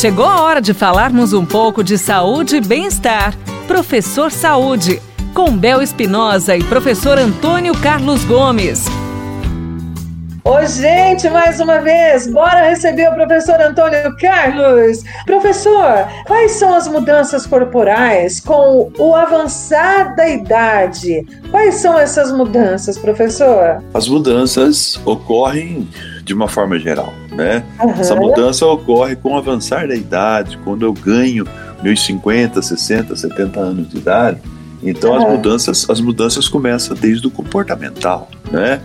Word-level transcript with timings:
Chegou 0.00 0.24
a 0.24 0.40
hora 0.40 0.62
de 0.62 0.72
falarmos 0.72 1.34
um 1.34 1.44
pouco 1.44 1.84
de 1.84 1.98
saúde 1.98 2.56
e 2.56 2.60
bem-estar. 2.62 3.36
Professor 3.68 4.32
Saúde, 4.32 4.98
com 5.34 5.54
Bel 5.54 5.82
Espinosa 5.82 6.56
e 6.56 6.64
professor 6.64 7.18
Antônio 7.18 7.74
Carlos 7.82 8.24
Gomes. 8.24 8.86
Oi, 10.42 10.66
gente, 10.68 11.28
mais 11.28 11.60
uma 11.60 11.82
vez, 11.82 12.26
bora 12.26 12.70
receber 12.70 13.10
o 13.10 13.14
professor 13.14 13.60
Antônio 13.60 14.16
Carlos. 14.16 15.04
Professor, 15.26 16.08
quais 16.26 16.52
são 16.52 16.72
as 16.72 16.88
mudanças 16.88 17.46
corporais 17.46 18.40
com 18.40 18.90
o 18.98 19.14
avançar 19.14 20.16
da 20.16 20.26
idade? 20.26 21.26
Quais 21.50 21.74
são 21.74 21.98
essas 21.98 22.32
mudanças, 22.32 22.96
professor? 22.96 23.84
As 23.92 24.08
mudanças 24.08 24.98
ocorrem 25.04 25.86
de 26.24 26.34
uma 26.34 26.48
forma 26.48 26.78
geral, 26.78 27.12
né? 27.32 27.64
Uhum. 27.80 27.90
Essa 27.90 28.14
mudança 28.14 28.66
ocorre 28.66 29.16
com 29.16 29.34
o 29.34 29.36
avançar 29.36 29.88
da 29.88 29.94
idade, 29.94 30.58
quando 30.64 30.84
eu 30.84 30.92
ganho 30.92 31.46
meus 31.82 32.04
50, 32.04 32.60
60, 32.60 33.16
70 33.16 33.60
anos 33.60 33.88
de 33.88 33.98
idade. 33.98 34.40
Então 34.82 35.12
uhum. 35.12 35.16
as 35.16 35.32
mudanças, 35.32 35.90
as 35.90 36.00
mudanças 36.00 36.48
começam 36.48 36.96
desde 36.96 37.26
o 37.26 37.30
comportamental, 37.30 38.28
né? 38.50 38.80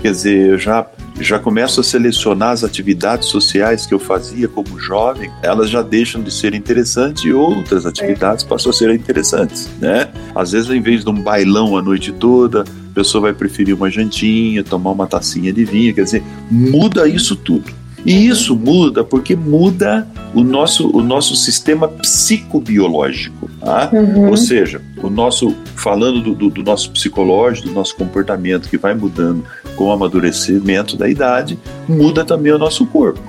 Quer 0.00 0.12
dizer, 0.12 0.50
eu 0.50 0.58
já 0.58 0.86
já 1.20 1.38
começo 1.38 1.80
a 1.80 1.84
selecionar 1.84 2.50
as 2.50 2.64
atividades 2.64 3.28
sociais 3.28 3.84
que 3.86 3.92
eu 3.92 3.98
fazia 3.98 4.48
como 4.48 4.78
jovem, 4.80 5.30
elas 5.42 5.68
já 5.68 5.82
deixam 5.82 6.22
de 6.22 6.32
ser 6.32 6.54
interessantes 6.54 7.24
e 7.24 7.32
outras 7.32 7.84
atividades 7.84 8.42
passam 8.42 8.70
a 8.70 8.72
ser 8.72 8.90
interessantes, 8.94 9.68
né? 9.78 10.08
Às 10.34 10.52
vezes, 10.52 10.70
em 10.70 10.80
vez 10.80 11.04
de 11.04 11.10
um 11.10 11.22
bailão 11.22 11.76
a 11.76 11.82
noite 11.82 12.10
toda, 12.12 12.64
a 12.90 12.94
pessoa 12.94 13.22
vai 13.22 13.32
preferir 13.32 13.74
uma 13.74 13.90
jantinha, 13.90 14.64
tomar 14.64 14.90
uma 14.90 15.06
tacinha 15.06 15.52
de 15.52 15.64
vinho, 15.64 15.94
quer 15.94 16.04
dizer, 16.04 16.22
muda 16.50 17.08
isso 17.08 17.36
tudo. 17.36 17.72
E 18.04 18.26
isso 18.26 18.56
muda 18.56 19.04
porque 19.04 19.36
muda 19.36 20.08
o 20.34 20.42
nosso, 20.42 20.90
o 20.96 21.02
nosso 21.02 21.36
sistema 21.36 21.86
psicobiológico. 21.86 23.50
Tá? 23.60 23.90
Uhum. 23.92 24.30
Ou 24.30 24.36
seja, 24.36 24.80
o 25.02 25.10
nosso, 25.10 25.54
falando 25.76 26.20
do, 26.22 26.34
do, 26.34 26.50
do, 26.50 26.62
nosso 26.62 26.90
psicológico, 26.90 27.68
do 27.68 27.74
nosso 27.74 27.94
comportamento 27.94 28.68
que 28.70 28.78
vai 28.78 28.94
mudando 28.94 29.44
com 29.76 29.84
o 29.84 29.92
amadurecimento 29.92 30.96
da 30.96 31.08
idade, 31.08 31.58
muda 31.86 32.24
também 32.24 32.52
o 32.52 32.58
nosso 32.58 32.86
corpo. 32.86 33.20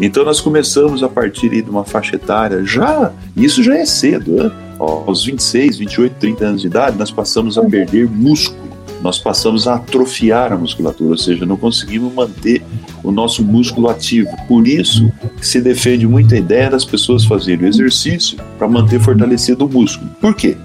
Então 0.00 0.24
nós 0.24 0.40
começamos 0.40 1.02
a 1.02 1.08
partir 1.08 1.48
de 1.48 1.68
uma 1.68 1.84
faixa 1.84 2.16
etária 2.16 2.64
já, 2.64 3.12
isso 3.36 3.62
já 3.62 3.76
é 3.76 3.84
cedo, 3.84 4.32
né? 4.36 4.52
aos 4.78 5.24
26, 5.24 5.78
28, 5.78 6.14
30 6.18 6.44
anos 6.44 6.60
de 6.60 6.66
idade, 6.66 6.98
nós 6.98 7.10
passamos 7.10 7.56
a 7.56 7.62
perder 7.62 8.08
músculo 8.08 8.61
nós 9.02 9.18
passamos 9.18 9.66
a 9.66 9.74
atrofiar 9.74 10.52
a 10.52 10.56
musculatura, 10.56 11.10
ou 11.10 11.18
seja, 11.18 11.44
não 11.44 11.56
conseguimos 11.56 12.12
manter 12.14 12.62
o 13.02 13.10
nosso 13.10 13.42
músculo 13.42 13.88
ativo. 13.88 14.30
Por 14.46 14.66
isso 14.66 15.12
se 15.40 15.60
defende 15.60 16.06
muito 16.06 16.34
a 16.34 16.38
ideia 16.38 16.70
das 16.70 16.84
pessoas 16.84 17.24
fazerem 17.24 17.66
exercício 17.66 18.38
para 18.56 18.68
manter 18.68 19.00
fortalecido 19.00 19.66
o 19.66 19.68
músculo. 19.68 20.08
Por 20.20 20.34
quê? 20.34 20.56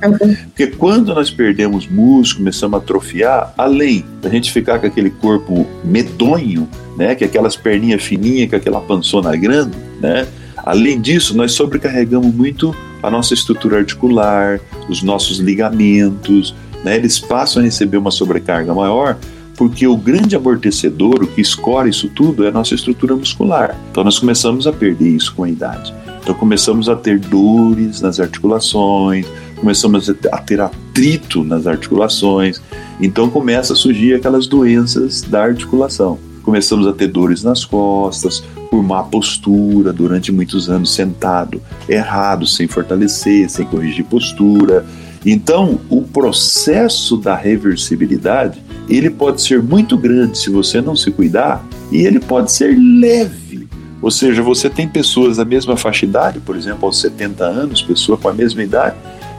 Porque 0.45 0.67
quando 0.67 1.13
nós 1.15 1.31
perdemos 1.31 1.87
músculo, 1.87 2.45
começamos 2.45 2.75
a 2.75 2.77
atrofiar, 2.77 3.53
além 3.57 4.05
da 4.21 4.29
gente 4.29 4.51
ficar 4.51 4.79
com 4.79 4.85
aquele 4.85 5.09
corpo 5.09 5.65
medonho, 5.83 6.69
né, 6.95 7.15
que 7.15 7.23
aquelas 7.23 7.55
perninhas 7.55 8.03
fininhas, 8.03 8.49
com 8.49 8.55
aquela 8.55 8.81
pançona 8.81 9.35
grande, 9.35 9.75
né? 9.99 10.27
Além 10.57 10.99
disso, 10.99 11.35
nós 11.35 11.53
sobrecarregamos 11.53 12.33
muito 12.33 12.75
a 13.01 13.09
nossa 13.09 13.33
estrutura 13.33 13.77
articular, 13.77 14.59
os 14.89 15.01
nossos 15.01 15.37
ligamentos, 15.39 16.53
né, 16.83 16.95
eles 16.95 17.19
passam 17.19 17.61
a 17.61 17.65
receber 17.65 17.97
uma 17.97 18.11
sobrecarga 18.11 18.73
maior 18.73 19.17
porque 19.57 19.87
o 19.87 19.97
grande 19.97 20.35
amortecedor, 20.35 21.23
o 21.23 21.27
que 21.27 21.41
escora 21.41 21.89
isso 21.89 22.07
tudo, 22.09 22.45
é 22.45 22.49
a 22.49 22.51
nossa 22.51 22.75
estrutura 22.75 23.15
muscular. 23.15 23.75
Então 23.89 24.03
nós 24.03 24.19
começamos 24.19 24.67
a 24.67 24.71
perder 24.71 25.09
isso 25.09 25.33
com 25.33 25.43
a 25.43 25.49
idade. 25.49 25.93
Então 26.21 26.35
começamos 26.35 26.87
a 26.87 26.95
ter 26.95 27.17
dores 27.17 27.99
nas 27.99 28.19
articulações, 28.19 29.25
começamos 29.55 30.09
a 30.09 30.13
ter 30.13 30.61
atrito 30.61 31.43
nas 31.43 31.65
articulações. 31.65 32.61
Então 33.01 33.29
começa 33.31 33.73
a 33.73 33.75
surgir 33.75 34.13
aquelas 34.13 34.45
doenças 34.45 35.23
da 35.23 35.43
articulação. 35.43 36.19
Começamos 36.43 36.85
a 36.85 36.93
ter 36.93 37.07
dores 37.07 37.43
nas 37.43 37.65
costas, 37.65 38.43
por 38.69 38.83
má 38.83 39.03
postura, 39.03 39.91
durante 39.91 40.31
muitos 40.31 40.69
anos 40.69 40.93
sentado 40.93 41.61
errado, 41.89 42.45
sem 42.45 42.67
fortalecer, 42.67 43.49
sem 43.49 43.65
corrigir 43.65 44.05
postura 44.05 44.85
então, 45.31 45.79
o 45.89 46.03
processo 46.03 47.17
da 47.17 47.35
reversibilidade, 47.35 48.63
ele 48.87 49.09
pode 49.09 49.41
ser 49.41 49.61
muito 49.61 49.97
grande 49.97 50.37
se 50.37 50.49
você 50.49 50.79
não 50.79 50.95
se 50.95 51.11
cuidar, 51.11 51.65
e 51.91 52.05
ele 52.05 52.19
pode 52.19 52.51
ser 52.51 52.77
leve. 52.77 53.67
Ou 54.01 54.09
seja, 54.09 54.41
você 54.41 54.69
tem 54.69 54.87
pessoas 54.87 55.37
da 55.37 55.43
mesma 55.43 55.75
faixa 55.75 56.05
idade, 56.05 56.39
por 56.39 56.55
exemplo, 56.55 56.85
aos 56.85 57.01
70 57.01 57.43
anos, 57.43 57.81
pessoa 57.81 58.17
com 58.17 58.29
a 58.29 58.33
mesma 58.33 58.63
idade, 58.63 58.95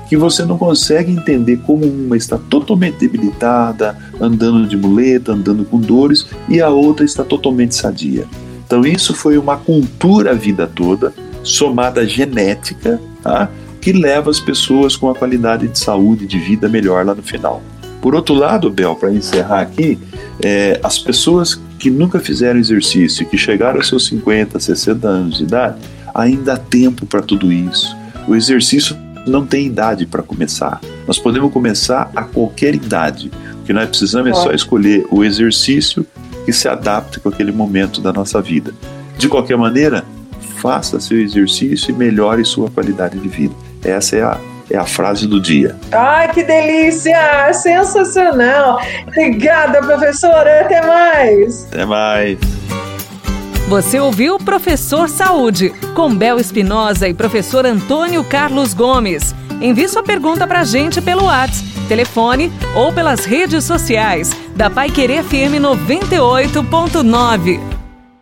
que 0.09 0.17
você 0.17 0.45
não 0.45 0.59
consegue 0.59 1.13
entender 1.13 1.59
como 1.67 1.87
uma 1.87 2.17
está 2.17 2.37
totalmente 2.37 2.99
debilitada, 2.99 3.97
andando 4.21 4.67
de 4.67 4.77
muleta, 4.77 5.33
andando 5.33 5.65
com 5.65 5.79
dores, 5.79 6.27
e 6.49 6.61
a 6.61 6.69
outra 6.69 7.05
está 7.05 7.25
totalmente 7.25 7.75
sadia. 7.75 8.27
Então, 8.67 8.85
isso 8.85 9.15
foi 9.15 9.39
uma 9.39 9.57
cultura 9.57 10.33
a 10.33 10.35
vida 10.35 10.67
toda, 10.67 11.15
somada 11.43 12.03
à 12.03 12.05
genética, 12.05 13.01
tá? 13.23 13.51
Que 13.89 13.93
leva 13.93 14.31
as 14.31 14.39
pessoas 14.39 14.97
com 14.97 15.09
a 15.09 15.15
qualidade 15.15 15.67
de 15.67 15.79
saúde 15.79 16.27
de 16.27 16.39
vida 16.39 16.69
melhor 16.69 17.07
lá 17.07 17.15
no 17.15 17.23
final. 17.23 17.63
Por 18.03 18.15
outro 18.15 18.35
lado, 18.35 18.69
Bel, 18.69 18.95
para 18.95 19.11
encerrar 19.11 19.63
aqui, 19.63 19.99
é, 20.43 20.79
as 20.83 20.99
pessoas 20.99 21.59
que 21.79 21.89
nunca 21.89 22.21
fizeram 22.21 22.61
exercício, 22.61 23.25
que 23.27 23.39
chegaram 23.39 23.79
aos 23.79 23.89
seus 23.89 24.05
50, 24.09 24.61
60 24.61 25.09
anos 25.09 25.39
de 25.39 25.45
idade, 25.45 25.79
ainda 26.15 26.53
há 26.53 26.57
tempo 26.59 27.07
para 27.07 27.23
tudo 27.23 27.51
isso. 27.51 27.97
O 28.27 28.37
exercício 28.37 28.95
não 29.27 29.47
tem 29.47 29.65
idade 29.65 30.05
para 30.05 30.23
começar. 30.23 30.83
Nós 31.07 31.19
podemos 31.19 31.51
começar 31.51 32.11
a 32.15 32.25
qualquer 32.25 32.75
idade. 32.75 33.33
O 33.63 33.65
que 33.65 33.73
nós 33.73 33.89
precisamos 33.89 34.33
é 34.33 34.35
só 34.35 34.53
escolher 34.53 35.07
o 35.11 35.25
exercício 35.25 36.07
que 36.45 36.53
se 36.53 36.69
adapte 36.69 37.21
com 37.21 37.31
aquele 37.31 37.53
momento 37.53 38.03
da 38.03 38.13
nossa 38.13 38.43
vida. 38.43 38.75
De 39.17 39.31
qualquer 39.31 39.57
maneira, 39.57 40.05
faça 40.59 41.01
seu 41.01 41.19
exercício 41.19 41.91
e 41.91 41.95
melhore 41.95 42.45
sua 42.45 42.69
qualidade 42.69 43.19
de 43.19 43.29
vida. 43.29 43.68
Essa 43.85 44.17
é 44.17 44.23
a, 44.23 44.39
é 44.71 44.77
a 44.77 44.85
frase 44.85 45.27
do 45.27 45.41
dia. 45.41 45.77
Ai, 45.93 46.33
que 46.33 46.43
delícia! 46.43 47.53
Sensacional! 47.53 48.81
Obrigada, 49.07 49.81
professora. 49.81 50.63
Até 50.63 50.85
mais! 50.87 51.67
Até 51.67 51.85
mais! 51.85 52.39
Você 53.69 54.01
ouviu 54.01 54.37
o 54.37 54.43
Professor 54.43 55.11
Saúde, 55.11 55.71
com 55.95 56.15
Bel 56.15 56.39
Espinosa 56.39 57.07
e 57.07 57.13
professor 57.13 57.67
Antônio 57.67 58.25
Carlos 58.25 58.73
Gomes. 58.73 59.35
Envie 59.61 59.89
sua 59.89 60.03
pergunta 60.03 60.47
para 60.47 60.61
a 60.61 60.65
gente 60.65 61.03
pelo 61.03 61.25
WhatsApp, 61.25 61.69
telefone 61.87 62.51
ou 62.75 62.91
pelas 62.93 63.27
redes 63.27 63.65
sociais 63.65 64.31
da 64.57 64.71
Pai 64.71 64.89
Querer 64.89 65.23
FM 65.23 65.61
98.9. 65.61 67.78